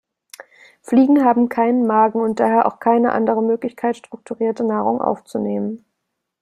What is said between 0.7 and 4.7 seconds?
Fliegen haben keinen Magen und daher auch keine andere Möglichkeit, strukturierte